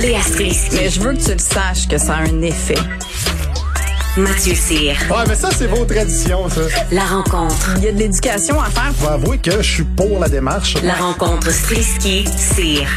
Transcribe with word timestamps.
Léa 0.00 0.20
Strisky. 0.22 0.76
Mais 0.76 0.88
je 0.88 1.00
veux 1.00 1.12
que 1.12 1.22
tu 1.22 1.32
le 1.32 1.38
saches 1.38 1.86
que 1.86 1.98
ça 1.98 2.14
a 2.14 2.22
un 2.22 2.42
effet. 2.42 2.74
Mathieu 4.16 4.54
Cyr. 4.54 4.94
Ouais, 5.10 5.24
mais 5.28 5.34
ça, 5.34 5.50
c'est 5.50 5.66
vos 5.66 5.84
traditions, 5.84 6.48
ça. 6.48 6.62
La 6.90 7.04
rencontre. 7.04 7.74
Il 7.76 7.84
y 7.84 7.88
a 7.88 7.92
de 7.92 7.98
l'éducation 7.98 8.60
à 8.60 8.70
faire. 8.70 8.92
Faut 8.96 9.08
avouer 9.08 9.38
que 9.38 9.62
je 9.62 9.70
suis 9.70 9.84
pour 9.84 10.18
la 10.18 10.28
démarche. 10.28 10.76
La 10.82 10.94
rencontre 10.94 11.50
Strisky-Cyr. 11.50 12.88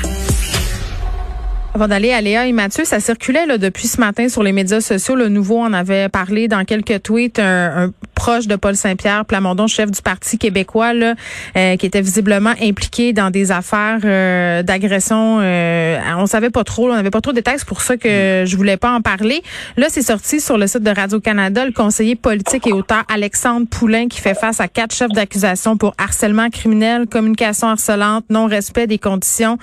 Avant 1.74 1.90
d'aller 1.90 2.14
à 2.14 2.22
Léa 2.22 2.48
et 2.48 2.54
Mathieu, 2.54 2.86
ça 2.86 3.02
circulait 3.02 3.46
là, 3.46 3.58
depuis 3.58 3.90
ce 3.90 4.00
matin 4.00 4.30
sur 4.30 4.44
les 4.44 4.54
médias 4.54 4.80
sociaux. 4.80 5.16
Le 5.16 5.28
nouveau 5.28 5.60
en 5.60 5.74
avait 5.74 6.08
parlé 6.08 6.48
dans 6.48 6.64
quelques 6.64 7.04
tweets. 7.04 7.40
Un, 7.40 7.88
un 7.88 7.92
proche 8.26 8.48
de 8.48 8.56
Paul 8.56 8.76
Saint-Pierre 8.76 9.24
Plamondon, 9.26 9.68
chef 9.68 9.92
du 9.92 10.02
Parti 10.02 10.40
québécois, 10.40 10.96
là, 10.96 11.14
euh, 11.56 11.76
qui 11.76 11.86
était 11.86 12.02
visiblement 12.02 12.56
impliqué 12.60 13.14
dans 13.14 13.30
des 13.30 13.52
affaires 13.52 14.00
euh, 14.04 14.64
d'agression. 14.64 15.38
Euh, 15.42 16.00
on 16.18 16.26
savait 16.26 16.50
pas 16.50 16.64
trop, 16.64 16.90
on 16.90 16.96
n'avait 16.96 17.12
pas 17.12 17.22
trop 17.22 17.34
de 17.34 17.44
c'est 17.46 17.66
pour 17.66 17.82
ça 17.82 17.98
que 17.98 18.44
je 18.48 18.58
voulais 18.58 18.78
pas 18.78 18.92
en 18.94 19.02
parler. 19.02 19.44
Là, 19.78 19.86
c'est 19.90 20.02
sorti 20.02 20.42
sur 20.42 20.58
le 20.58 20.66
site 20.66 20.82
de 20.82 20.90
Radio-Canada, 20.90 21.68
le 21.68 21.72
conseiller 21.72 22.16
politique 22.16 22.66
et 22.66 22.74
auteur 22.74 23.04
Alexandre 23.14 23.68
Poulain 23.70 24.08
qui 24.08 24.20
fait 24.20 24.34
face 24.34 24.60
à 24.60 24.68
quatre 24.68 24.96
chefs 24.96 25.12
d'accusation 25.12 25.78
pour 25.78 25.94
harcèlement 26.00 26.50
criminel, 26.50 27.06
communication 27.06 27.68
harcelante, 27.68 28.26
non-respect 28.32 28.88
des 28.88 28.98
conditions 28.98 29.60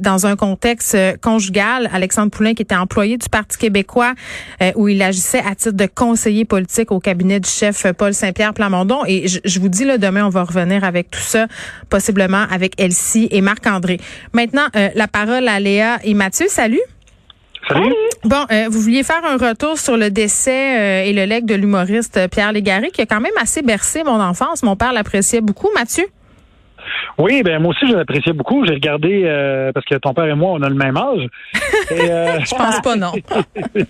dans 0.00 0.26
un 0.26 0.34
contexte 0.34 0.96
conjugal 1.20 1.88
Alexandre 1.92 2.32
Poulain, 2.32 2.54
qui 2.54 2.62
était 2.62 2.74
employé 2.74 3.18
du 3.18 3.28
Parti 3.28 3.56
québécois, 3.56 4.14
euh, 4.62 4.72
où 4.74 4.88
il 4.88 5.00
agissait 5.00 5.44
à 5.46 5.54
titre 5.54 5.76
de 5.76 5.86
conseiller 5.86 6.44
politique 6.44 6.90
au 6.90 6.98
cabinet 6.98 7.38
du 7.38 7.48
chef 7.48 7.86
Paul 8.00 8.14
Saint-Pierre 8.14 8.54
Plamondon. 8.54 9.02
Et 9.06 9.28
je, 9.28 9.60
vous 9.60 9.68
dis, 9.68 9.84
là, 9.84 9.98
demain, 9.98 10.24
on 10.24 10.30
va 10.30 10.42
revenir 10.42 10.84
avec 10.84 11.10
tout 11.10 11.20
ça, 11.20 11.48
possiblement 11.90 12.44
avec 12.50 12.80
Elsie 12.80 13.28
et 13.30 13.42
Marc-André. 13.42 13.98
Maintenant, 14.32 14.68
euh, 14.74 14.88
la 14.94 15.06
parole 15.06 15.46
à 15.46 15.60
Léa 15.60 15.98
et 16.02 16.14
Mathieu. 16.14 16.46
Salut. 16.48 16.80
Salut. 17.68 17.92
Bon, 18.24 18.46
euh, 18.50 18.68
vous 18.70 18.80
vouliez 18.80 19.02
faire 19.02 19.22
un 19.22 19.36
retour 19.36 19.76
sur 19.76 19.98
le 19.98 20.10
décès 20.10 21.08
et 21.08 21.12
le 21.12 21.26
legs 21.26 21.44
de 21.44 21.54
l'humoriste 21.54 22.18
Pierre 22.30 22.52
Légaré, 22.52 22.90
qui 22.90 23.02
a 23.02 23.06
quand 23.06 23.20
même 23.20 23.36
assez 23.38 23.60
bercé 23.60 24.02
mon 24.02 24.18
enfance. 24.18 24.62
Mon 24.62 24.76
père 24.76 24.94
l'appréciait 24.94 25.42
beaucoup. 25.42 25.68
Mathieu? 25.74 26.06
Oui, 27.18 27.42
ben 27.42 27.60
moi 27.60 27.70
aussi 27.70 27.86
je 27.86 27.94
l'appréciais 27.94 28.32
beaucoup. 28.32 28.64
J'ai 28.66 28.74
regardé 28.74 29.22
euh, 29.24 29.72
parce 29.72 29.86
que 29.86 29.94
ton 29.96 30.14
père 30.14 30.26
et 30.26 30.34
moi 30.34 30.52
on 30.52 30.62
a 30.62 30.68
le 30.68 30.74
même 30.74 30.96
âge. 30.96 31.26
Et, 31.90 32.10
euh, 32.10 32.40
je 32.44 32.54
pense 32.54 32.80
pas 32.80 32.96
non. 32.96 33.12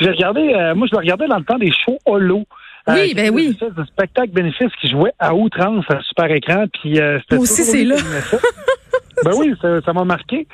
j'ai 0.00 0.10
regardé, 0.10 0.40
euh, 0.40 0.74
moi 0.74 0.86
je 0.90 0.96
le 0.96 1.00
regardais 1.00 1.28
dans 1.28 1.38
le 1.38 1.44
temps 1.44 1.58
des 1.58 1.72
shows 1.84 1.98
holo. 2.06 2.44
Oui, 2.88 3.14
ben 3.14 3.30
oui. 3.32 3.56
C'est 3.58 3.78
un 3.78 3.84
spectacle 3.84 4.32
bénéfice 4.32 4.72
qui 4.80 4.90
jouait 4.90 5.12
à 5.18 5.34
outrance 5.34 5.84
à 5.88 6.00
super 6.02 6.30
écran. 6.30 6.64
Puis 6.72 6.96
c'était 6.96 7.36
aussi 7.36 7.62
c'est 7.62 7.84
là. 7.84 7.96
ben 9.24 9.32
oui, 9.36 9.54
ça 9.60 9.92
m'a 9.92 10.04
marqué. 10.04 10.46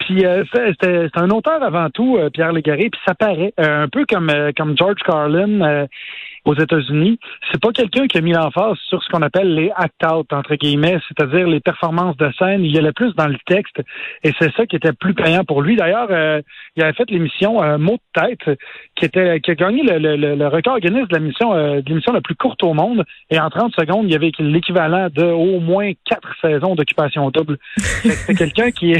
Puis 0.00 0.24
c'était 0.52 1.08
un 1.14 1.30
auteur 1.30 1.62
avant 1.62 1.88
tout, 1.90 2.18
Pierre 2.32 2.52
Légaré, 2.52 2.90
puis 2.90 3.00
ça 3.06 3.14
paraît 3.14 3.52
un 3.58 3.88
peu 3.88 4.04
comme 4.08 4.30
comme 4.56 4.76
George 4.76 5.00
Carlin 5.04 5.86
aux 6.44 6.54
États-Unis, 6.54 7.18
c'est 7.50 7.60
pas 7.60 7.72
quelqu'un 7.72 8.06
qui 8.06 8.18
a 8.18 8.20
mis 8.20 8.32
l'emphase 8.32 8.76
sur 8.88 9.02
ce 9.02 9.08
qu'on 9.08 9.22
appelle 9.22 9.54
les 9.54 9.70
act-out, 9.76 10.32
entre 10.32 10.54
guillemets, 10.56 10.98
c'est-à-dire 11.08 11.46
les 11.46 11.60
performances 11.60 12.16
de 12.16 12.30
scène. 12.38 12.64
Il 12.64 12.74
y 12.74 12.78
allait 12.78 12.92
plus 12.92 13.14
dans 13.14 13.26
le 13.26 13.38
texte 13.46 13.80
et 14.22 14.32
c'est 14.38 14.52
ça 14.54 14.66
qui 14.66 14.76
était 14.76 14.92
plus 14.92 15.14
payant 15.14 15.44
pour 15.44 15.62
lui. 15.62 15.76
D'ailleurs, 15.76 16.08
euh, 16.10 16.40
il 16.76 16.82
avait 16.82 16.92
fait 16.92 17.08
l'émission 17.10 17.62
euh, 17.62 17.78
Mot 17.78 17.98
de 18.14 18.20
tête, 18.20 18.58
qui 18.94 19.04
était 19.04 19.40
qui 19.40 19.50
a 19.50 19.54
gagné 19.54 19.82
le, 19.82 19.98
le, 20.16 20.34
le 20.34 20.48
record 20.48 20.80
Guinness 20.80 21.08
de 21.08 21.16
l'émission 21.16 21.54
euh, 21.54 21.80
de 21.80 21.88
l'émission 21.88 22.12
la 22.12 22.20
plus 22.20 22.34
courte 22.34 22.62
au 22.62 22.74
monde. 22.74 23.04
Et 23.30 23.40
en 23.40 23.50
30 23.50 23.74
secondes, 23.74 24.04
il 24.04 24.12
y 24.12 24.16
avait 24.16 24.32
l'équivalent 24.38 25.08
de 25.12 25.24
au 25.24 25.60
moins 25.60 25.92
quatre 26.04 26.34
saisons 26.40 26.74
d'occupation 26.74 27.30
double. 27.30 27.58
C'est 27.76 28.34
quelqu'un 28.34 28.70
qui, 28.70 28.94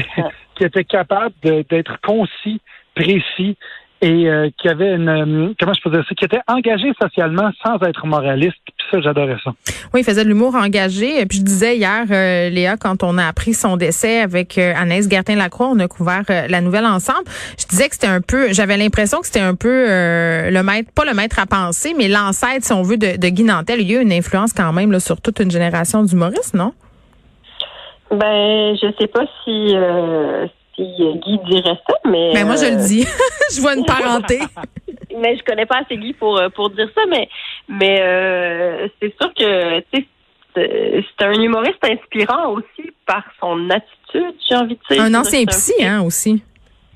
qui 0.55 0.64
était 0.64 0.84
capable 0.84 1.34
d'être 1.42 2.01
concis, 2.01 2.61
précis, 2.95 3.56
et 4.05 4.28
euh, 4.28 4.50
qui 4.58 4.69
avait 4.69 4.94
une 4.94 5.08
euh, 5.08 5.55
comment 5.58 5.72
je 5.72 5.80
peux 5.80 5.88
dire 5.88 6.05
ça, 6.06 6.14
qui 6.14 6.27
était 6.27 6.42
engagé 6.47 6.92
socialement 7.00 7.50
sans 7.64 7.77
être 7.86 8.06
moraliste. 8.06 8.58
Puis 8.67 8.86
ça, 8.90 9.01
j'adorais 9.01 9.39
ça. 9.42 9.52
Oui, 9.95 10.01
il 10.01 10.05
faisait 10.05 10.24
de 10.24 10.29
l'humour 10.29 10.55
engagé. 10.55 11.18
Et 11.18 11.24
puis 11.24 11.39
je 11.39 11.42
disais 11.42 11.79
hier, 11.79 12.05
euh, 12.11 12.51
Léa, 12.51 12.77
quand 12.77 13.02
on 13.02 13.17
a 13.17 13.24
appris 13.24 13.55
son 13.55 13.79
décès 13.79 14.20
avec 14.20 14.58
Anaïs 14.58 15.08
Gertin-Lacroix, 15.08 15.68
on 15.73 15.79
a 15.79 15.89
couvert 15.89 16.23
la 16.29 16.61
nouvelle 16.61 16.84
ensemble. 16.84 17.24
Je 17.58 17.67
disais 17.67 17.89
que 17.89 17.95
c'était 17.95 18.06
un 18.06 18.20
peu, 18.20 18.52
j'avais 18.52 18.77
l'impression 18.77 19.20
que 19.20 19.27
c'était 19.27 19.40
un 19.40 19.55
peu 19.55 19.86
le 19.86 20.62
maître, 20.62 20.90
pas 20.95 21.06
le 21.06 21.14
maître 21.14 21.39
à 21.39 21.46
penser, 21.46 21.95
mais 21.96 22.08
l'ancêtre, 22.08 22.62
si 22.62 22.73
on 22.74 22.83
veut, 22.83 22.98
de, 22.98 23.17
de 23.18 23.29
Guy 23.29 23.45
Nantel. 23.45 23.80
Il 23.80 23.90
y 23.90 23.96
a 23.96 24.00
eu 24.00 24.02
une 24.02 24.12
influence 24.12 24.52
quand 24.52 24.73
même 24.74 24.92
là, 24.92 25.00
sur 25.00 25.20
toute 25.23 25.40
une 25.40 25.50
génération 25.50 26.02
d'humoristes, 26.02 26.55
non? 26.55 26.73
Ben, 28.11 28.77
je 28.77 28.92
sais 28.98 29.08
pas 29.08 29.24
si 29.45 29.74
si 30.77 30.83
Guy 30.83 31.39
dirait 31.46 31.79
ça, 31.89 31.95
mais. 32.05 32.30
Mais 32.33 32.40
ben, 32.40 32.46
moi, 32.46 32.57
je 32.57 32.67
le 32.67 32.86
dis. 32.86 33.07
je 33.55 33.61
vois 33.61 33.74
une 33.74 33.85
parenté. 33.86 34.40
mais 35.18 35.36
je 35.36 35.45
connais 35.45 35.67
pas 35.67 35.79
assez 35.79 35.96
Guy 35.96 36.12
pour, 36.12 36.39
euh, 36.39 36.48
pour 36.48 36.70
dire 36.70 36.89
ça, 36.95 37.02
mais, 37.08 37.29
mais 37.68 38.01
euh, 38.01 38.89
c'est 39.01 39.14
sûr 39.20 39.33
que, 39.35 39.80
tu 39.92 40.07
c'est 40.57 41.24
un 41.24 41.33
humoriste 41.33 41.85
inspirant 41.85 42.52
aussi 42.52 42.92
par 43.07 43.24
son 43.40 43.68
attitude, 43.70 44.36
j'ai 44.48 44.55
envie 44.55 44.77
de 44.77 44.95
dire. 44.95 45.02
Un 45.02 45.14
ancien 45.14 45.45
psy, 45.46 45.85
hein, 45.85 46.02
aussi. 46.02 46.45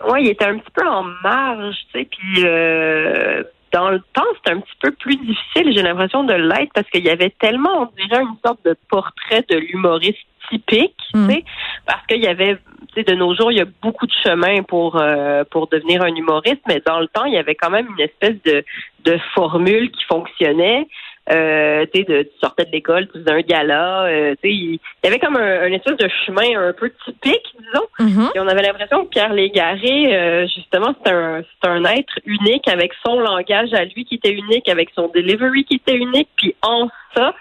Oui, 0.08 0.20
il 0.22 0.28
était 0.28 0.44
un 0.44 0.58
petit 0.58 0.70
peu 0.72 0.86
en 0.86 1.02
marge, 1.24 1.74
tu 1.92 1.98
sais, 1.98 2.04
puis 2.04 2.44
euh, 2.44 3.42
dans 3.72 3.90
le 3.90 4.00
temps, 4.12 4.22
c'était 4.36 4.56
un 4.56 4.60
petit 4.60 4.76
peu 4.80 4.92
plus 4.92 5.16
difficile, 5.16 5.72
j'ai 5.74 5.82
l'impression 5.82 6.22
de 6.22 6.34
l'être, 6.34 6.72
parce 6.72 6.88
qu'il 6.90 7.04
y 7.04 7.10
avait 7.10 7.34
tellement, 7.40 7.82
on 7.82 8.00
dirait, 8.00 8.22
une 8.22 8.36
sorte 8.46 8.64
de 8.64 8.76
portrait 8.88 9.44
de 9.48 9.56
l'humoriste 9.56 10.18
typique, 10.50 10.96
mm. 11.14 11.30
sais, 11.30 11.44
parce 11.86 12.06
qu'il 12.06 12.22
y 12.22 12.26
avait 12.26 12.58
de 12.96 13.14
nos 13.14 13.34
jours, 13.34 13.52
il 13.52 13.58
y 13.58 13.60
a 13.60 13.66
beaucoup 13.82 14.06
de 14.06 14.12
chemin 14.24 14.62
pour 14.62 14.96
euh, 14.96 15.44
pour 15.50 15.68
devenir 15.68 16.02
un 16.02 16.14
humoriste, 16.14 16.62
mais 16.66 16.82
dans 16.84 17.00
le 17.00 17.06
temps, 17.08 17.24
il 17.24 17.34
y 17.34 17.38
avait 17.38 17.54
quand 17.54 17.70
même 17.70 17.86
une 17.96 18.04
espèce 18.04 18.40
de, 18.44 18.64
de 19.04 19.18
formule 19.34 19.90
qui 19.90 20.04
fonctionnait. 20.04 20.86
Euh, 21.30 21.84
tu 21.92 22.04
sortais 22.40 22.64
de 22.64 22.70
l'école, 22.70 23.06
tu 23.08 23.18
faisais 23.18 23.30
un 23.30 23.40
gala, 23.40 24.04
euh, 24.04 24.34
il 24.42 24.78
y 25.04 25.06
avait 25.06 25.18
comme 25.18 25.36
un, 25.36 25.70
espèce 25.72 25.98
de 25.98 26.08
chemin 26.24 26.58
un 26.58 26.72
peu 26.72 26.90
typique, 27.04 27.54
disons. 27.58 28.30
Et 28.34 28.40
on 28.40 28.48
avait 28.48 28.62
l'impression 28.62 29.04
que 29.04 29.10
Pierre 29.10 29.34
Légaré, 29.34 30.16
euh, 30.16 30.46
justement, 30.46 30.94
c'est 31.04 31.12
un, 31.12 31.42
un 31.64 31.84
être 31.84 32.18
unique 32.24 32.66
avec 32.68 32.92
son 33.04 33.20
langage 33.20 33.74
à 33.74 33.84
lui 33.84 34.06
qui 34.06 34.14
était 34.14 34.32
unique, 34.32 34.70
avec 34.70 34.88
son 34.94 35.08
delivery 35.08 35.64
qui 35.64 35.74
était 35.74 35.96
unique, 35.96 36.28
puis 36.36 36.54
en 36.62 36.88
ça, 37.14 37.34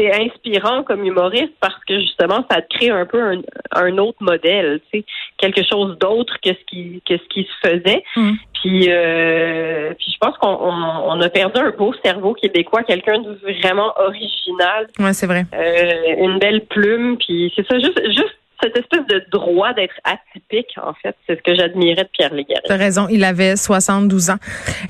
c'est 0.00 0.12
inspirant 0.12 0.82
comme 0.82 1.04
humoriste 1.04 1.52
parce 1.60 1.78
que 1.86 2.00
justement, 2.00 2.44
ça 2.50 2.62
crée 2.62 2.90
un 2.90 3.04
peu 3.04 3.20
un, 3.72 3.98
autre 3.98 4.18
modèle, 4.20 4.80
tu 4.90 5.00
sais, 5.00 5.04
quelque 5.36 5.62
chose 5.62 5.98
d'autre 5.98 6.36
que 6.42 6.50
ce 6.50 6.64
qui 6.66 7.02
que 7.06 7.16
ce 7.18 7.28
qui 7.28 7.42
se 7.44 7.68
faisait. 7.68 8.02
Mm. 8.16 8.32
Puis, 8.60 8.86
euh, 8.88 9.94
puis 9.98 10.12
je 10.12 10.18
pense 10.18 10.36
qu'on 10.38 10.48
on, 10.48 11.20
a 11.20 11.28
perdu 11.30 11.60
un 11.60 11.70
beau 11.70 11.94
cerveau 12.04 12.34
québécois, 12.34 12.82
quelqu'un 12.82 13.20
de 13.20 13.38
vraiment 13.62 13.92
original. 13.98 14.86
Ouais, 14.98 15.14
c'est 15.14 15.26
vrai. 15.26 15.44
Euh, 15.54 16.24
une 16.24 16.38
belle 16.38 16.66
plume, 16.66 17.16
puis 17.16 17.52
c'est 17.56 17.66
ça, 17.66 17.78
juste 17.78 18.00
juste 18.08 18.36
cette 18.62 18.76
espèce 18.76 19.06
de 19.06 19.24
droit 19.30 19.72
d'être 19.72 19.94
atypique, 20.04 20.39
en 20.82 20.94
fait. 20.94 21.16
C'est 21.26 21.36
ce 21.36 21.42
que 21.42 21.54
j'admirais 21.54 22.04
de 22.04 22.08
Pierre 22.12 22.34
Légaré. 22.34 22.62
Tu 22.66 22.72
raison, 22.72 23.06
il 23.10 23.24
avait 23.24 23.56
72 23.56 24.30
ans. 24.30 24.36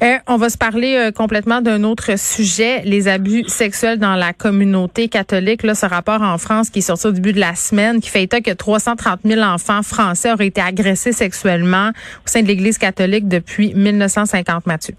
Euh, 0.03 0.16
on 0.26 0.37
va 0.37 0.48
se 0.48 0.59
parler 0.59 0.97
euh, 0.97 1.12
complètement 1.12 1.60
d'un 1.60 1.84
autre 1.84 2.19
sujet, 2.19 2.82
les 2.84 3.09
abus 3.09 3.44
sexuels 3.48 3.99
dans 3.99 4.15
la 4.15 4.32
communauté 4.32 5.09
catholique. 5.09 5.62
Là, 5.62 5.75
ce 5.75 5.87
rapport 5.87 6.22
en 6.22 6.38
France 6.38 6.70
qui 6.70 6.78
est 6.78 6.82
sorti 6.82 7.06
au 7.06 7.12
début 7.12 7.32
de 7.32 7.41
la 7.41 7.54
semaine, 7.54 8.00
qui 8.00 8.10
fait 8.10 8.22
état 8.22 8.41
que 8.41 8.53
330 8.53 9.20
000 9.25 9.41
enfants 9.43 9.82
français 9.82 10.32
auraient 10.32 10.47
été 10.47 10.60
agressés 10.60 11.12
sexuellement 11.12 11.91
au 12.25 12.26
sein 12.26 12.43
de 12.43 12.47
l'Église 12.47 12.78
catholique 12.78 13.28
depuis 13.28 13.75
1950, 13.75 14.66
Mathieu. 14.66 14.94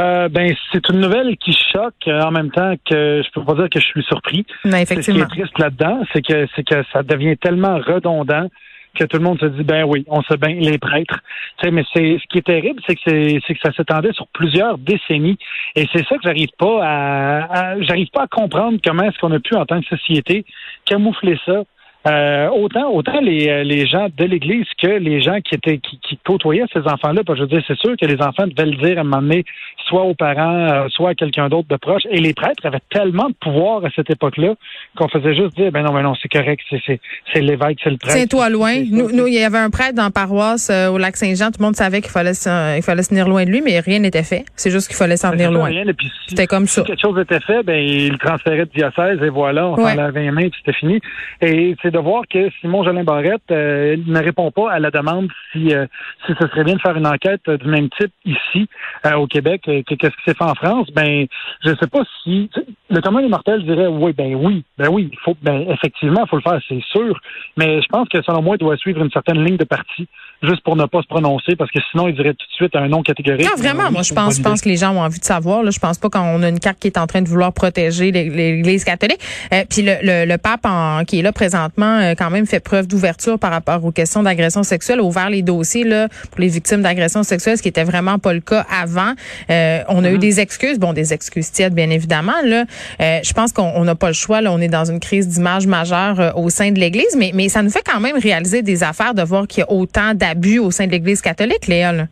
Euh, 0.00 0.28
ben, 0.28 0.52
c'est 0.72 0.88
une 0.88 1.00
nouvelle 1.00 1.36
qui 1.36 1.56
choque 1.72 1.94
euh, 2.08 2.20
en 2.22 2.32
même 2.32 2.50
temps 2.50 2.74
que 2.88 3.22
je 3.22 3.30
peux 3.32 3.44
pas 3.44 3.54
dire 3.54 3.70
que 3.70 3.78
je 3.78 3.84
suis 3.84 4.02
surpris. 4.02 4.44
Mais 4.64 4.82
effectivement. 4.82 5.24
Ce 5.28 5.34
qui 5.34 5.40
est 5.40 5.42
triste 5.44 5.58
là-dedans, 5.58 6.02
c'est 6.12 6.22
que 6.22 6.46
c'est 6.56 6.66
que 6.66 6.82
ça 6.92 7.02
devient 7.02 7.36
tellement 7.36 7.78
redondant 7.78 8.48
que 8.94 9.04
tout 9.04 9.18
le 9.18 9.24
monde 9.24 9.38
se 9.40 9.46
dit 9.46 9.64
ben 9.64 9.84
oui, 9.84 10.04
on 10.08 10.22
se 10.22 10.34
baigne 10.34 10.60
les 10.60 10.78
prêtres. 10.78 11.20
Tu 11.62 11.70
mais 11.70 11.84
c'est 11.92 12.18
ce 12.20 12.26
qui 12.28 12.38
est 12.38 12.46
terrible, 12.46 12.80
c'est 12.86 12.96
que 12.96 13.00
c'est 13.46 13.54
que 13.54 13.60
ça 13.62 13.72
s'étendait 13.72 14.12
sur 14.12 14.26
plusieurs 14.28 14.78
décennies. 14.78 15.38
Et 15.74 15.86
c'est 15.92 16.04
ça 16.06 16.16
que 16.16 16.22
j'arrive 16.22 16.50
pas 16.58 16.80
à 16.82 17.80
j'arrive 17.80 18.08
pas 18.10 18.22
à 18.22 18.26
comprendre 18.28 18.78
comment 18.84 19.04
est-ce 19.04 19.18
qu'on 19.18 19.32
a 19.32 19.40
pu 19.40 19.54
en 19.56 19.66
tant 19.66 19.80
que 19.80 19.86
société 19.86 20.44
camoufler 20.84 21.38
ça 21.44 21.64
euh, 22.06 22.48
autant 22.50 22.90
autant 22.90 23.20
les, 23.20 23.48
euh, 23.48 23.62
les 23.64 23.86
gens 23.86 24.08
de 24.16 24.24
l'Église 24.24 24.66
que 24.80 24.88
les 24.88 25.22
gens 25.22 25.40
qui 25.40 25.54
étaient 25.54 25.78
qui, 25.78 25.98
qui 26.00 26.18
côtoyaient 26.24 26.64
ces 26.72 26.80
enfants-là. 26.80 27.22
Je 27.26 27.40
veux 27.40 27.46
dire, 27.46 27.62
c'est 27.66 27.78
sûr 27.78 27.94
que 28.00 28.06
les 28.06 28.20
enfants 28.20 28.46
devaient 28.46 28.70
le 28.70 28.76
dire 28.76 28.98
à 28.98 29.00
un 29.00 29.04
moment 29.04 29.22
donné, 29.22 29.44
soit 29.86 30.02
aux 30.02 30.14
parents, 30.14 30.68
euh, 30.68 30.88
soit 30.90 31.10
à 31.10 31.14
quelqu'un 31.14 31.48
d'autre 31.48 31.68
de 31.68 31.76
proche. 31.76 32.02
Et 32.10 32.20
les 32.20 32.34
prêtres 32.34 32.64
avaient 32.66 32.82
tellement 32.90 33.28
de 33.28 33.34
pouvoir 33.34 33.84
à 33.84 33.88
cette 33.96 34.10
époque-là 34.10 34.54
qu'on 34.96 35.08
faisait 35.08 35.34
juste 35.34 35.56
dire, 35.56 35.72
ben 35.72 35.82
non, 35.82 35.94
ben 35.94 36.02
non, 36.02 36.14
c'est 36.20 36.28
correct, 36.28 36.62
c'est 36.68 37.00
c'est 37.32 37.40
l'évêque, 37.40 37.78
c'est 37.82 37.90
le 37.90 37.96
prêtre. 37.96 38.16
Tiens-toi 38.16 38.50
loin. 38.50 38.74
Nous, 38.90 39.10
nous, 39.10 39.26
il 39.26 39.34
y 39.34 39.42
avait 39.42 39.58
un 39.58 39.70
prêtre 39.70 39.94
dans 39.94 40.04
la 40.04 40.10
paroisse 40.10 40.70
au 40.70 40.98
lac 40.98 41.16
Saint-Jean. 41.16 41.46
Tout 41.46 41.60
le 41.60 41.64
monde 41.64 41.76
savait 41.76 42.00
qu'il 42.00 42.10
fallait 42.10 42.32
il 42.32 42.82
fallait 42.82 43.02
se 43.02 43.08
tenir 43.08 43.28
loin 43.28 43.44
de 43.44 43.50
lui, 43.50 43.62
mais 43.62 43.80
rien 43.80 43.98
n'était 43.98 44.22
fait. 44.22 44.44
C'est 44.56 44.70
juste 44.70 44.88
qu'il 44.88 44.96
fallait 44.96 45.16
s'en 45.16 45.30
tenir 45.30 45.50
loin. 45.50 45.70
C'était 46.26 46.46
comme 46.46 46.66
ça. 46.66 46.82
Si 46.82 46.86
quelque 46.86 47.00
chose 47.00 47.18
était 47.18 47.40
fait, 47.40 47.62
ben 47.62 47.82
il 47.82 48.18
transférait 48.18 48.66
de 48.66 48.70
diocèse 48.74 49.22
et 49.22 49.28
voilà, 49.28 49.68
on 49.68 49.76
s'en 49.76 49.94
lavait 49.94 50.22
les 50.22 50.30
mains, 50.30 50.48
c'était 50.58 50.76
fini. 50.76 51.00
Et 51.40 51.74
c'est 51.82 51.93
de 51.94 51.98
voir 52.00 52.24
que 52.28 52.50
Simon 52.60 52.82
Jolin 52.82 53.04
Barrette 53.04 53.50
euh, 53.52 53.96
ne 54.04 54.18
répond 54.18 54.50
pas 54.50 54.70
à 54.72 54.80
la 54.80 54.90
demande 54.90 55.28
si, 55.52 55.72
euh, 55.72 55.86
si 56.26 56.32
ce 56.38 56.48
serait 56.48 56.64
bien 56.64 56.74
de 56.74 56.80
faire 56.80 56.96
une 56.96 57.06
enquête 57.06 57.42
euh, 57.48 57.56
du 57.56 57.68
même 57.68 57.88
type 57.90 58.12
ici, 58.24 58.68
au 59.16 59.26
Québec, 59.26 59.62
que 59.64 59.94
qu'est-ce 59.94 60.16
qui 60.16 60.22
s'est 60.26 60.34
fait 60.34 60.44
en 60.44 60.54
France? 60.54 60.88
Ben, 60.94 61.26
je 61.62 61.70
ne 61.70 61.76
sais 61.76 61.86
pas 61.86 62.00
si 62.22 62.50
le 62.90 63.00
commun 63.00 63.20
des 63.20 63.28
mortels 63.28 63.62
dirait 63.64 63.86
oui, 63.86 64.12
ben 64.12 64.34
oui, 64.34 64.64
ben 64.78 64.88
oui, 64.88 65.10
il 65.12 65.18
faut, 65.18 65.36
ben 65.42 65.66
effectivement, 65.70 66.22
il 66.24 66.28
faut 66.28 66.36
le 66.36 66.42
faire, 66.42 66.60
c'est 66.68 66.82
sûr. 66.90 67.18
Mais 67.56 67.82
je 67.82 67.88
pense 67.88 68.08
que 68.08 68.22
selon 68.22 68.42
moi, 68.42 68.56
il 68.56 68.60
doit 68.64 68.76
suivre 68.76 69.02
une 69.02 69.10
certaine 69.10 69.44
ligne 69.44 69.56
de 69.56 69.64
parti, 69.64 70.08
juste 70.42 70.62
pour 70.62 70.76
ne 70.76 70.86
pas 70.86 71.02
se 71.02 71.06
prononcer, 71.06 71.54
parce 71.56 71.70
que 71.70 71.80
sinon, 71.90 72.08
il 72.08 72.14
dirait 72.14 72.34
tout 72.34 72.46
de 72.46 72.52
suite 72.52 72.74
un 72.76 72.88
nom 72.88 73.02
catégorique. 73.02 73.46
Non, 73.46 73.56
vraiment, 73.56 73.90
moi, 73.90 74.02
je 74.02 74.14
pense, 74.14 74.38
je 74.38 74.42
pense 74.42 74.60
que 74.62 74.68
les 74.68 74.76
gens 74.76 74.94
ont 74.94 75.00
envie 75.00 75.20
de 75.20 75.24
savoir. 75.24 75.62
Là, 75.62 75.70
je 75.70 75.78
pense 75.78 75.98
pas 75.98 76.08
qu'on 76.08 76.42
a 76.42 76.48
une 76.48 76.60
carte 76.60 76.78
qui 76.78 76.88
est 76.88 76.98
en 76.98 77.06
train 77.06 77.22
de 77.22 77.28
vouloir 77.28 77.52
protéger 77.52 78.10
l'Église 78.10 78.84
catholique. 78.84 79.20
Euh, 79.52 79.64
puis 79.68 79.82
le, 79.82 79.96
le, 80.02 80.26
le, 80.26 80.38
pape 80.38 80.64
en, 80.64 81.04
qui 81.04 81.18
est 81.18 81.22
là 81.22 81.32
présentement, 81.32 81.83
euh, 81.84 82.14
quand 82.16 82.30
même 82.30 82.46
fait 82.46 82.60
preuve 82.60 82.86
d'ouverture 82.86 83.38
par 83.38 83.50
rapport 83.50 83.84
aux 83.84 83.92
questions 83.92 84.22
d'agression 84.22 84.62
sexuelle, 84.62 85.00
a 85.00 85.02
ouvert 85.02 85.30
les 85.30 85.42
dossiers 85.42 85.84
là 85.84 86.08
pour 86.30 86.40
les 86.40 86.48
victimes 86.48 86.82
d'agression 86.82 87.22
sexuelle, 87.22 87.56
ce 87.56 87.62
qui 87.62 87.68
était 87.68 87.84
vraiment 87.84 88.18
pas 88.18 88.32
le 88.32 88.40
cas 88.40 88.66
avant. 88.70 89.12
Euh, 89.50 89.80
on 89.88 90.04
a 90.04 90.10
eu 90.10 90.16
mm-hmm. 90.16 90.18
des 90.18 90.40
excuses, 90.40 90.78
bon, 90.78 90.92
des 90.92 91.12
excuses 91.12 91.50
tièdes, 91.50 91.74
bien 91.74 91.90
évidemment. 91.90 92.32
Là, 92.44 92.64
je 93.00 93.32
pense 93.32 93.52
qu'on 93.52 93.84
n'a 93.84 93.94
pas 93.94 94.08
le 94.08 94.14
choix. 94.14 94.40
Là, 94.40 94.52
on 94.52 94.60
est 94.60 94.68
dans 94.68 94.90
une 94.90 95.00
crise 95.00 95.28
d'image 95.28 95.66
majeure 95.66 96.36
au 96.36 96.50
sein 96.50 96.70
de 96.70 96.78
l'Église, 96.78 97.16
mais, 97.16 97.32
mais 97.34 97.48
ça 97.48 97.62
nous 97.62 97.70
fait 97.70 97.84
quand 97.84 98.00
même 98.00 98.18
réaliser 98.18 98.62
des 98.62 98.82
affaires 98.82 99.14
de 99.14 99.22
voir 99.22 99.46
qu'il 99.46 99.60
y 99.60 99.62
a 99.62 99.70
autant 99.70 100.14
d'abus 100.14 100.58
au 100.58 100.70
sein 100.70 100.86
de 100.86 100.92
l'Église 100.92 101.20
catholique, 101.20 101.66
Léa. 101.66 101.92
Là. 101.92 102.06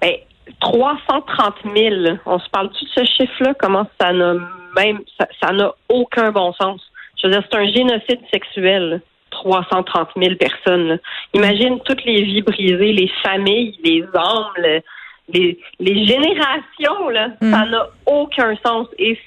Ben, 0.00 0.14
330 0.60 1.54
000. 1.76 2.16
On 2.26 2.38
se 2.38 2.48
parle-tu 2.50 2.84
de 2.84 2.90
ce 2.94 3.04
chiffre-là? 3.04 3.54
Comment 3.58 3.86
ça 4.00 4.12
n'a 4.12 4.34
même, 4.76 5.00
ça 5.18 5.52
n'a 5.52 5.72
aucun 5.88 6.30
bon 6.32 6.52
sens. 6.54 6.80
Je 7.16 7.26
veux 7.26 7.32
dire, 7.32 7.42
c'est 7.50 7.58
un 7.58 7.66
génocide 7.66 8.20
sexuel. 8.32 9.00
330 9.30 10.08
000 10.16 10.36
personnes. 10.36 10.98
Imagine 11.34 11.80
toutes 11.84 12.04
les 12.04 12.22
vies 12.22 12.42
brisées, 12.42 12.92
les 12.92 13.10
familles, 13.22 13.76
les 13.84 14.04
âmes, 14.14 14.80
les, 15.28 15.58
les 15.80 16.06
générations. 16.06 17.08
Là. 17.10 17.28
Mm. 17.40 17.50
Ça 17.50 17.66
n'a 17.66 17.88
aucun 18.06 18.56
sens. 18.64 18.86
Et 18.98 19.18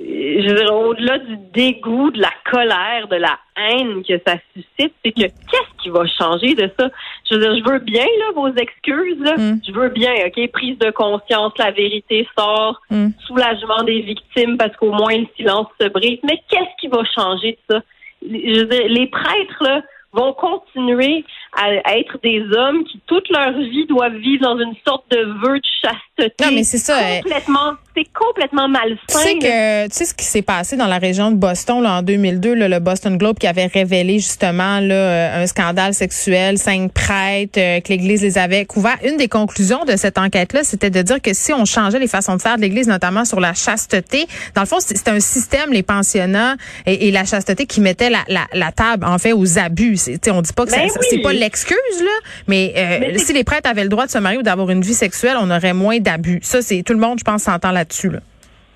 je 0.00 0.48
veux 0.48 0.54
dire, 0.54 0.74
au-delà 0.74 1.18
du 1.18 1.36
dégoût, 1.52 2.10
de 2.10 2.20
la 2.20 2.32
colère, 2.50 3.08
de 3.08 3.16
la 3.16 3.38
haine 3.56 4.04
que 4.04 4.20
ça 4.24 4.36
suscite, 4.54 4.94
c'est 5.04 5.12
que 5.12 5.22
qu'est-ce 5.22 5.82
qui 5.82 5.88
va 5.90 6.06
changer 6.06 6.54
de 6.54 6.70
ça? 6.78 6.88
Je 7.28 7.34
veux 7.34 7.40
dire, 7.40 7.56
je 7.56 7.70
veux 7.70 7.78
bien 7.80 8.04
là, 8.04 8.32
vos 8.34 8.48
excuses, 8.48 9.20
là. 9.20 9.36
Mm. 9.36 9.60
je 9.66 9.72
veux 9.72 9.88
bien, 9.88 10.12
OK, 10.26 10.50
prise 10.52 10.78
de 10.78 10.90
conscience, 10.90 11.52
la 11.58 11.72
vérité 11.72 12.28
sort, 12.38 12.80
mm. 12.90 13.08
soulagement 13.26 13.82
des 13.82 14.00
victimes 14.02 14.56
parce 14.56 14.76
qu'au 14.76 14.92
moins 14.92 15.16
le 15.16 15.26
silence 15.36 15.66
se 15.80 15.88
brise. 15.88 16.20
Mais 16.22 16.40
qu'est-ce 16.48 16.80
qui 16.80 16.86
va 16.86 17.02
changer 17.04 17.58
de 17.68 17.74
ça? 17.74 17.82
Je 18.22 18.60
veux 18.60 18.66
dire, 18.66 18.88
les 18.88 19.08
prêtres, 19.08 19.62
là, 19.62 19.82
vont 20.12 20.32
continuer 20.32 21.24
à, 21.56 21.96
être 21.96 22.18
des 22.22 22.40
hommes 22.56 22.84
qui 22.84 23.00
toute 23.06 23.28
leur 23.30 23.52
vie 23.58 23.86
doivent 23.86 24.16
vivre 24.16 24.42
dans 24.42 24.58
une 24.58 24.74
sorte 24.86 25.04
de 25.10 25.18
vœu 25.42 25.58
de 25.58 25.64
chasteté. 25.82 26.44
Non, 26.44 26.52
mais 26.52 26.64
c'est 26.64 26.78
ça. 26.78 26.98
Euh, 26.98 27.20
complètement, 27.22 27.72
c'est 27.96 28.06
complètement 28.12 28.68
malsain. 28.68 28.96
Tu 29.08 29.16
sais 29.16 29.38
que 29.38 29.88
tu 29.88 29.94
sais 29.94 30.04
ce 30.04 30.14
qui 30.14 30.24
s'est 30.24 30.42
passé 30.42 30.76
dans 30.76 30.86
la 30.86 30.98
région 30.98 31.30
de 31.30 31.36
Boston 31.36 31.82
là, 31.82 31.98
en 31.98 32.02
2002, 32.02 32.54
là, 32.54 32.68
le 32.68 32.78
Boston 32.78 33.16
Globe 33.16 33.38
qui 33.38 33.46
avait 33.46 33.66
révélé 33.66 34.14
justement 34.14 34.80
là, 34.80 34.94
euh, 34.94 35.42
un 35.42 35.46
scandale 35.46 35.94
sexuel, 35.94 36.58
cinq 36.58 36.92
prêtres, 36.92 37.58
euh, 37.58 37.80
que 37.80 37.88
l'Église 37.88 38.22
les 38.22 38.38
avait 38.38 38.64
couverts. 38.64 38.98
Une 39.04 39.16
des 39.16 39.28
conclusions 39.28 39.84
de 39.84 39.96
cette 39.96 40.18
enquête-là, 40.18 40.64
c'était 40.64 40.90
de 40.90 41.02
dire 41.02 41.20
que 41.20 41.32
si 41.34 41.52
on 41.52 41.64
changeait 41.64 41.98
les 41.98 42.08
façons 42.08 42.36
de 42.36 42.42
faire 42.42 42.56
de 42.56 42.62
l'Église, 42.62 42.88
notamment 42.88 43.24
sur 43.24 43.40
la 43.40 43.54
chasteté, 43.54 44.26
dans 44.54 44.62
le 44.62 44.66
fond, 44.66 44.78
c'est 44.80 45.08
un 45.08 45.20
système, 45.20 45.72
les 45.72 45.82
pensionnats 45.82 46.56
et, 46.86 47.08
et 47.08 47.10
la 47.10 47.24
chasteté 47.24 47.66
qui 47.66 47.80
mettait 47.80 48.10
la, 48.10 48.24
la, 48.28 48.46
la, 48.52 48.72
table 48.72 49.04
en 49.04 49.18
fait 49.18 49.32
aux 49.32 49.58
abus 49.58 49.98
on 50.30 50.42
dit 50.42 50.52
pas 50.52 50.66
que 50.66 50.70
ben 50.70 50.88
c'est 51.10 51.18
pas 51.18 51.32
l'excuse 51.38 52.02
là, 52.02 52.10
mais, 52.46 52.72
euh, 52.76 53.18
si 53.18 53.32
les 53.32 53.44
prêtres 53.44 53.68
avaient 53.68 53.82
le 53.82 53.88
droit 53.88 54.06
de 54.06 54.10
se 54.10 54.18
marier 54.18 54.38
ou 54.38 54.42
d'avoir 54.42 54.70
une 54.70 54.82
vie 54.82 54.94
sexuelle, 54.94 55.36
on 55.40 55.50
aurait 55.50 55.74
moins 55.74 55.98
d'abus. 55.98 56.40
Ça, 56.42 56.62
c'est 56.62 56.82
tout 56.82 56.92
le 56.92 56.98
monde, 56.98 57.18
je 57.18 57.24
pense, 57.24 57.42
s'entend 57.42 57.70
là-dessus. 57.70 58.10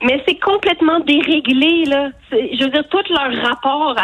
Mais 0.05 0.23
c'est 0.27 0.39
complètement 0.41 1.01
déréglé 1.01 1.85
là. 1.87 2.11
Je 2.31 2.65
veux 2.65 2.71
dire, 2.71 2.85
tout 2.91 3.03
leur 3.11 3.43
rapport 3.43 3.97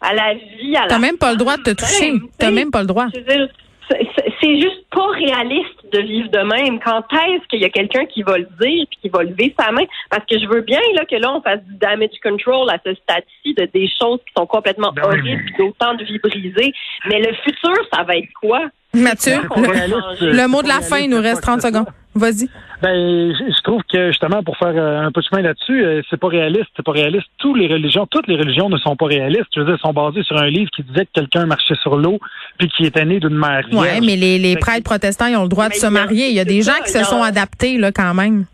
à, 0.00 0.14
la 0.14 0.34
vie, 0.34 0.76
à 0.76 0.82
la. 0.82 0.88
T'as 0.88 0.98
même 0.98 1.18
pas 1.18 1.30
le 1.30 1.36
droit 1.36 1.56
de 1.56 1.62
te 1.62 1.70
toucher. 1.70 2.14
T'as 2.38 2.50
même 2.50 2.70
pas 2.70 2.80
le 2.80 2.86
droit. 2.86 3.06
Je 3.14 3.20
veux 3.20 3.26
dire, 3.26 3.48
c'est 3.88 4.60
juste 4.60 4.84
pas 4.90 5.06
réaliste 5.08 5.92
de 5.92 6.00
vivre 6.00 6.28
de 6.30 6.38
même. 6.38 6.80
Quand 6.80 7.02
est-ce 7.12 7.46
qu'il 7.48 7.60
y 7.60 7.64
a 7.64 7.70
quelqu'un 7.70 8.04
qui 8.06 8.22
va 8.22 8.38
le 8.38 8.48
dire 8.60 8.86
puis 8.90 8.98
qui 9.02 9.08
va 9.08 9.22
lever 9.22 9.54
sa 9.58 9.70
main? 9.72 9.84
Parce 10.10 10.24
que 10.26 10.38
je 10.38 10.46
veux 10.46 10.62
bien 10.62 10.80
là 10.94 11.04
que 11.04 11.16
là 11.16 11.32
on 11.32 11.40
fasse 11.40 11.62
du 11.64 11.74
damage 11.76 12.18
control 12.22 12.68
à 12.70 12.78
ce 12.84 12.94
stade-ci 12.94 13.54
de 13.54 13.68
des 13.72 13.88
choses 14.00 14.20
qui 14.26 14.32
sont 14.36 14.46
complètement 14.46 14.92
ben 14.92 15.04
horribles 15.04 15.28
et 15.28 15.58
d'autant 15.58 15.94
de 15.94 16.04
vies 16.04 16.18
brisées. 16.18 16.72
Mais 17.06 17.20
le 17.20 17.34
futur, 17.44 17.76
ça 17.92 18.02
va 18.02 18.16
être 18.16 18.32
quoi? 18.40 18.62
Mathieu, 18.94 19.34
le, 19.34 20.46
mot 20.46 20.62
de 20.62 20.68
la 20.68 20.80
fin, 20.80 20.98
il 20.98 21.10
nous 21.10 21.20
reste 21.20 21.42
30 21.42 21.60
secondes. 21.60 21.86
Vas-y. 22.16 22.48
Ben, 22.82 23.32
je 23.34 23.62
trouve 23.62 23.82
que 23.92 24.08
justement 24.08 24.42
pour 24.42 24.56
faire 24.56 24.72
euh, 24.74 25.06
un 25.06 25.12
peu 25.12 25.20
de 25.20 25.26
chemin 25.26 25.42
là-dessus, 25.42 25.84
euh, 25.84 26.02
c'est 26.08 26.18
pas 26.18 26.28
réaliste, 26.28 26.66
c'est 26.74 26.84
pas 26.84 26.92
réaliste. 26.92 27.26
Toutes 27.38 27.58
les 27.58 27.68
religions, 27.68 28.06
toutes 28.06 28.26
les 28.26 28.36
religions 28.36 28.68
ne 28.68 28.78
sont 28.78 28.96
pas 28.96 29.06
réalistes. 29.06 29.46
Je 29.54 29.60
veux 29.60 29.66
dire, 29.66 29.78
sont 29.80 29.92
basées 29.92 30.22
sur 30.22 30.36
un 30.36 30.48
livre 30.48 30.70
qui 30.74 30.82
disait 30.82 31.04
que 31.06 31.12
quelqu'un 31.12 31.46
marchait 31.46 31.74
sur 31.82 31.96
l'eau 31.96 32.18
puis 32.58 32.68
qui 32.68 32.84
était 32.84 33.04
né 33.04 33.20
d'une 33.20 33.36
mère. 33.36 33.66
Ouais, 33.72 34.00
mais 34.00 34.16
les, 34.16 34.38
les 34.38 34.56
prêtres 34.56 34.84
protestants, 34.84 35.26
ils 35.26 35.36
ont 35.36 35.42
le 35.42 35.48
droit 35.48 35.68
de 35.68 35.74
se 35.74 35.86
marier. 35.86 36.28
Il 36.28 36.34
y 36.34 36.40
a 36.40 36.44
des 36.44 36.62
gens 36.62 36.80
qui 36.84 36.90
se 36.90 37.04
sont 37.04 37.22
adaptés 37.22 37.76
là 37.76 37.92
quand 37.92 38.14
même. 38.14 38.46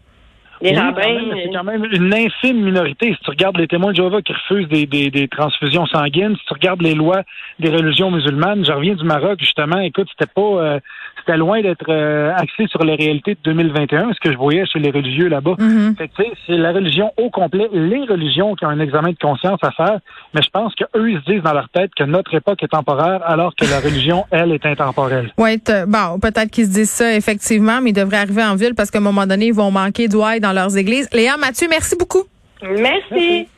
C'est 0.63 1.51
quand 1.53 1.65
même 1.65 1.85
une 1.91 2.15
infime 2.15 2.63
minorité. 2.65 3.13
Si 3.15 3.25
tu 3.25 3.31
regardes 3.31 3.59
les 3.59 3.67
témoins 3.67 3.91
de 3.91 3.97
Jéhovah 3.97 4.23
qui 4.23 4.33
refusent 4.33 4.69
des, 4.69 4.87
des, 4.87 5.11
des, 5.11 5.29
transfusions 5.29 5.87
sanguines, 5.87 6.37
si 6.37 6.45
tu 6.47 6.55
regardes 6.55 6.83
les 6.83 6.95
lois 6.95 7.23
des 7.59 7.69
religions 7.69 8.11
musulmanes, 8.11 8.65
je 8.65 8.73
reviens 8.73 8.95
du 8.95 9.05
Maroc 9.05 9.41
justement. 9.41 9.79
Écoute, 9.81 10.09
c'était 10.11 10.31
pas, 10.33 10.41
euh, 10.41 10.81
c'était 11.19 11.37
loin 11.37 11.61
d'être 11.61 11.89
euh, 11.89 12.33
axé 12.37 12.67
sur 12.69 12.83
les 12.85 12.95
réalités 12.95 13.35
de 13.35 13.41
2021, 13.45 14.13
ce 14.13 14.21
que 14.21 14.33
je 14.33 14.37
voyais 14.37 14.65
chez 14.67 14.79
les 14.79 14.91
religieux 14.91 15.29
là-bas. 15.29 15.55
Mm-hmm. 15.59 16.09
c'est 16.47 16.57
la 16.57 16.73
religion 16.73 17.13
au 17.17 17.31
complet, 17.31 17.69
les 17.73 18.05
religions 18.05 18.55
qui 18.55 18.65
ont 18.65 18.69
un 18.69 18.81
examen 18.81 19.11
de 19.11 19.19
conscience 19.21 19.59
à 19.63 19.71
faire, 19.73 19.99
mais 20.35 20.43
je 20.43 20.51
pense 20.51 20.75
qu'eux, 20.75 21.11
ils 21.11 21.21
se 21.21 21.31
disent 21.31 21.43
dans 21.43 21.55
leur 21.55 21.69
tête 21.71 21.91
que 21.97 22.05
notre 22.05 22.35
époque 22.35 22.63
est 22.63 22.69
temporaire, 22.69 23.21
alors 23.25 23.55
que 23.57 23.65
la 23.67 23.81
religion, 23.81 24.25
elle, 24.31 24.53
est 24.53 24.65
intemporelle. 24.65 25.33
Oui, 25.39 25.61
bon, 25.87 26.21
peut-être 26.21 26.51
qu'ils 26.51 26.67
se 26.67 26.73
disent 26.73 26.91
ça, 26.91 27.15
effectivement, 27.15 27.81
mais 27.83 27.91
ils 27.91 27.95
devraient 27.95 28.19
arriver 28.19 28.45
en 28.45 28.55
ville 28.55 28.75
parce 28.75 28.91
qu'à 28.91 28.99
un 28.99 29.03
moment 29.03 29.27
donné, 29.27 29.47
ils 29.47 29.55
vont 29.55 29.71
manquer 29.71 30.09
d'ouailles 30.09 30.41
dans 30.41 30.52
leurs 30.53 30.77
églises. 30.77 31.09
Léa, 31.13 31.37
Mathieu, 31.37 31.69
merci 31.69 31.97
beaucoup. 31.97 32.25
merci. 32.63 33.49